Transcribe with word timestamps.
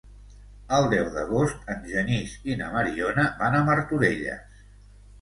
El 0.77 0.87
deu 0.93 1.11
d'agost 1.17 1.69
en 1.75 1.85
Genís 1.93 2.35
i 2.55 2.59
na 2.65 2.73
Mariona 2.79 3.29
van 3.45 3.63
a 3.63 3.65
Martorelles. 3.71 4.63